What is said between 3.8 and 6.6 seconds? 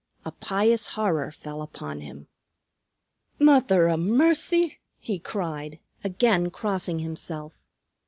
o' mercy!" he cried, again